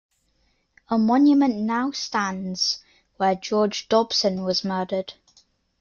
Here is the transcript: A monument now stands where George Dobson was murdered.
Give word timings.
A 0.89 0.97
monument 0.97 1.57
now 1.57 1.91
stands 1.91 2.79
where 3.17 3.35
George 3.35 3.87
Dobson 3.87 4.43
was 4.43 4.63
murdered. 4.63 5.13